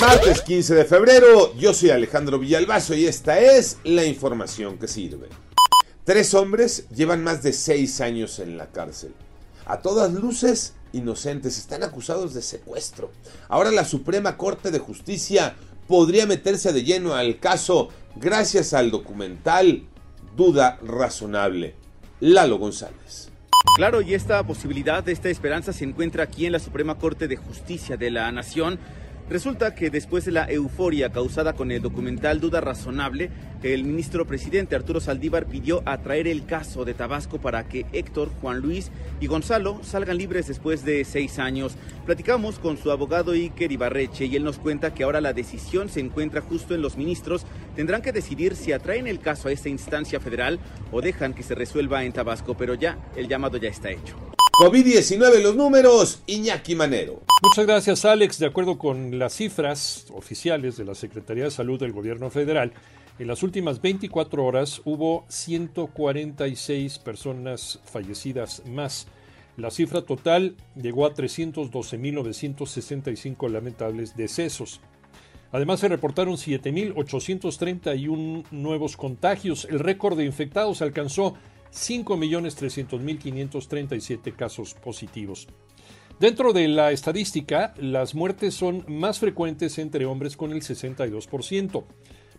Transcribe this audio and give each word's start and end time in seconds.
Martes 0.00 0.40
15 0.40 0.74
de 0.76 0.84
febrero, 0.86 1.54
yo 1.56 1.74
soy 1.74 1.90
Alejandro 1.90 2.38
Villalbazo 2.38 2.94
y 2.94 3.04
esta 3.04 3.38
es 3.38 3.76
la 3.84 4.02
información 4.02 4.78
que 4.78 4.88
sirve. 4.88 5.28
Tres 6.04 6.32
hombres 6.32 6.88
llevan 6.88 7.22
más 7.22 7.42
de 7.42 7.52
seis 7.52 8.00
años 8.00 8.38
en 8.38 8.56
la 8.56 8.68
cárcel. 8.68 9.12
A 9.66 9.80
todas 9.80 10.10
luces, 10.14 10.72
inocentes, 10.94 11.58
están 11.58 11.82
acusados 11.82 12.32
de 12.32 12.40
secuestro. 12.40 13.12
Ahora 13.48 13.70
la 13.72 13.84
Suprema 13.84 14.38
Corte 14.38 14.70
de 14.70 14.78
Justicia 14.78 15.54
podría 15.86 16.24
meterse 16.24 16.72
de 16.72 16.82
lleno 16.82 17.14
al 17.14 17.38
caso 17.38 17.90
gracias 18.16 18.72
al 18.72 18.90
documental 18.90 19.84
Duda 20.34 20.78
Razonable. 20.82 21.74
Lalo 22.20 22.56
González. 22.56 23.28
Claro, 23.76 24.00
y 24.00 24.14
esta 24.14 24.42
posibilidad, 24.44 25.06
esta 25.08 25.28
esperanza 25.28 25.74
se 25.74 25.84
encuentra 25.84 26.24
aquí 26.24 26.46
en 26.46 26.52
la 26.52 26.58
Suprema 26.58 26.96
Corte 26.96 27.28
de 27.28 27.36
Justicia 27.36 27.98
de 27.98 28.10
la 28.10 28.32
Nación 28.32 28.78
Resulta 29.30 29.76
que 29.76 29.90
después 29.90 30.24
de 30.24 30.32
la 30.32 30.50
euforia 30.50 31.12
causada 31.12 31.52
con 31.52 31.70
el 31.70 31.80
documental 31.80 32.40
Duda 32.40 32.60
Razonable, 32.60 33.30
el 33.62 33.84
ministro 33.84 34.26
presidente 34.26 34.74
Arturo 34.74 34.98
Saldívar 34.98 35.46
pidió 35.46 35.84
atraer 35.86 36.26
el 36.26 36.46
caso 36.46 36.84
de 36.84 36.94
Tabasco 36.94 37.40
para 37.40 37.68
que 37.68 37.86
Héctor, 37.92 38.28
Juan 38.40 38.58
Luis 38.58 38.90
y 39.20 39.28
Gonzalo 39.28 39.78
salgan 39.84 40.18
libres 40.18 40.48
después 40.48 40.84
de 40.84 41.04
seis 41.04 41.38
años. 41.38 41.76
Platicamos 42.06 42.58
con 42.58 42.76
su 42.76 42.90
abogado 42.90 43.30
Iker 43.30 43.70
Ibarreche 43.70 44.24
y 44.24 44.34
él 44.34 44.42
nos 44.42 44.58
cuenta 44.58 44.92
que 44.94 45.04
ahora 45.04 45.20
la 45.20 45.32
decisión 45.32 45.90
se 45.90 46.00
encuentra 46.00 46.40
justo 46.40 46.74
en 46.74 46.82
los 46.82 46.96
ministros. 46.96 47.46
Tendrán 47.76 48.02
que 48.02 48.10
decidir 48.10 48.56
si 48.56 48.72
atraen 48.72 49.06
el 49.06 49.20
caso 49.20 49.46
a 49.46 49.52
esta 49.52 49.68
instancia 49.68 50.18
federal 50.18 50.58
o 50.90 51.02
dejan 51.02 51.34
que 51.34 51.44
se 51.44 51.54
resuelva 51.54 52.02
en 52.02 52.12
Tabasco, 52.12 52.56
pero 52.56 52.74
ya 52.74 52.98
el 53.14 53.28
llamado 53.28 53.58
ya 53.58 53.68
está 53.68 53.92
hecho. 53.92 54.29
COVID-19 54.60 55.42
los 55.42 55.56
números, 55.56 56.22
Iñaki 56.26 56.74
Manero. 56.74 57.22
Muchas 57.42 57.64
gracias 57.64 58.04
Alex. 58.04 58.38
De 58.38 58.44
acuerdo 58.44 58.76
con 58.76 59.18
las 59.18 59.32
cifras 59.32 60.04
oficiales 60.12 60.76
de 60.76 60.84
la 60.84 60.94
Secretaría 60.94 61.44
de 61.44 61.50
Salud 61.50 61.80
del 61.80 61.92
Gobierno 61.92 62.28
Federal, 62.28 62.74
en 63.18 63.26
las 63.26 63.42
últimas 63.42 63.80
24 63.80 64.44
horas 64.44 64.82
hubo 64.84 65.24
146 65.28 66.98
personas 66.98 67.80
fallecidas 67.86 68.62
más. 68.66 69.06
La 69.56 69.70
cifra 69.70 70.02
total 70.02 70.56
llegó 70.76 71.06
a 71.06 71.14
312.965 71.14 73.48
lamentables 73.48 74.14
decesos. 74.14 74.82
Además 75.52 75.80
se 75.80 75.88
reportaron 75.88 76.34
7.831 76.34 78.44
nuevos 78.50 78.98
contagios. 78.98 79.66
El 79.70 79.78
récord 79.78 80.18
de 80.18 80.26
infectados 80.26 80.82
alcanzó 80.82 81.34
5.300.537 81.72 84.34
casos 84.34 84.74
positivos. 84.74 85.46
Dentro 86.20 86.52
de 86.52 86.68
la 86.68 86.92
estadística, 86.92 87.72
las 87.78 88.14
muertes 88.14 88.54
son 88.54 88.84
más 88.88 89.18
frecuentes 89.18 89.78
entre 89.78 90.04
hombres 90.04 90.36
con 90.36 90.52
el 90.52 90.60
62%, 90.60 91.84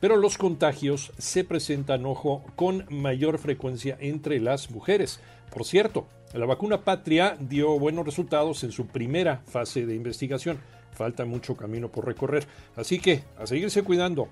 pero 0.00 0.16
los 0.16 0.36
contagios 0.36 1.12
se 1.16 1.44
presentan, 1.44 2.04
ojo, 2.04 2.44
con 2.56 2.86
mayor 2.90 3.38
frecuencia 3.38 3.96
entre 4.00 4.40
las 4.40 4.72
mujeres. 4.72 5.20
Por 5.52 5.64
cierto, 5.64 6.08
la 6.34 6.46
vacuna 6.46 6.84
Patria 6.84 7.36
dio 7.38 7.78
buenos 7.78 8.04
resultados 8.04 8.64
en 8.64 8.72
su 8.72 8.86
primera 8.86 9.42
fase 9.46 9.86
de 9.86 9.94
investigación. 9.94 10.58
Falta 10.92 11.24
mucho 11.24 11.56
camino 11.56 11.88
por 11.88 12.04
recorrer, 12.04 12.48
así 12.74 12.98
que 12.98 13.22
a 13.38 13.46
seguirse 13.46 13.82
cuidando 13.82 14.28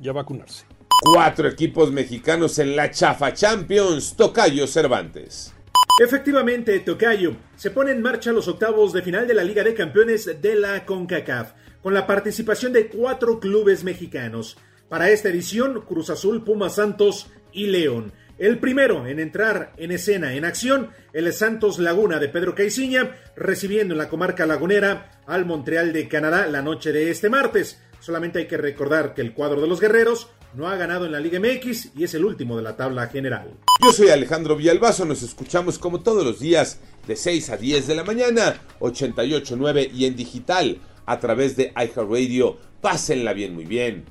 y 0.00 0.08
a 0.08 0.12
vacunarse. 0.12 0.64
Cuatro 1.02 1.48
equipos 1.48 1.90
mexicanos 1.90 2.58
en 2.58 2.76
la 2.76 2.90
Chafa 2.90 3.32
Champions, 3.32 4.16
Tocayo 4.16 4.66
Cervantes. 4.66 5.54
Efectivamente, 5.98 6.78
Tocayo, 6.80 7.36
se 7.56 7.70
pone 7.70 7.92
en 7.92 8.02
marcha 8.02 8.32
los 8.32 8.48
octavos 8.48 8.92
de 8.92 9.00
final 9.00 9.26
de 9.26 9.32
la 9.32 9.42
Liga 9.42 9.64
de 9.64 9.72
Campeones 9.72 10.42
de 10.42 10.54
la 10.56 10.84
CONCACAF, 10.84 11.52
con 11.82 11.94
la 11.94 12.06
participación 12.06 12.74
de 12.74 12.88
cuatro 12.88 13.40
clubes 13.40 13.82
mexicanos. 13.82 14.58
Para 14.90 15.08
esta 15.08 15.30
edición, 15.30 15.80
Cruz 15.88 16.10
Azul, 16.10 16.44
Pumas 16.44 16.74
Santos 16.74 17.28
y 17.50 17.68
León. 17.68 18.12
El 18.36 18.58
primero 18.58 19.06
en 19.06 19.20
entrar 19.20 19.72
en 19.78 19.92
escena 19.92 20.34
en 20.34 20.44
acción, 20.44 20.90
el 21.14 21.32
Santos 21.32 21.78
Laguna 21.78 22.18
de 22.18 22.28
Pedro 22.28 22.54
Caiciña, 22.54 23.16
recibiendo 23.36 23.94
en 23.94 23.98
la 23.98 24.10
comarca 24.10 24.44
lagunera 24.44 25.22
al 25.26 25.46
Montreal 25.46 25.94
de 25.94 26.08
Canadá 26.08 26.46
la 26.46 26.60
noche 26.60 26.92
de 26.92 27.10
este 27.10 27.30
martes. 27.30 27.80
Solamente 28.00 28.38
hay 28.38 28.46
que 28.46 28.58
recordar 28.58 29.14
que 29.14 29.22
el 29.22 29.32
cuadro 29.32 29.62
de 29.62 29.68
los 29.68 29.80
guerreros 29.80 30.30
no 30.54 30.68
ha 30.68 30.76
ganado 30.76 31.06
en 31.06 31.12
la 31.12 31.20
Liga 31.20 31.38
MX 31.38 31.90
y 31.96 32.04
es 32.04 32.14
el 32.14 32.24
último 32.24 32.56
de 32.56 32.62
la 32.62 32.76
tabla 32.76 33.06
general. 33.06 33.54
Yo 33.82 33.92
soy 33.92 34.08
Alejandro 34.08 34.56
Villalbazo, 34.56 35.04
nos 35.04 35.22
escuchamos 35.22 35.78
como 35.78 36.00
todos 36.00 36.24
los 36.24 36.40
días 36.40 36.78
de 37.06 37.16
6 37.16 37.50
a 37.50 37.56
10 37.56 37.86
de 37.86 37.94
la 37.94 38.04
mañana, 38.04 38.60
88.9 38.80 39.90
y 39.92 40.06
en 40.06 40.16
digital 40.16 40.78
a 41.06 41.18
través 41.18 41.56
de 41.56 41.72
iHeartRadio. 41.76 42.58
Pásenla 42.80 43.32
bien, 43.32 43.54
muy 43.54 43.64
bien, 43.64 44.04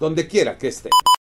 donde 0.00 0.26
quiera 0.26 0.58
que 0.58 0.68
esté. 0.68 0.90